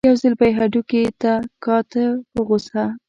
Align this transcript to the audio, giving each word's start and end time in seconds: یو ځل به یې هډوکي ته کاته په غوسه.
یو 0.09 0.15
ځل 0.21 0.33
به 0.39 0.45
یې 0.49 0.53
هډوکي 0.57 1.03
ته 1.21 1.33
کاته 1.63 2.03
په 2.33 2.39
غوسه. 2.47 2.83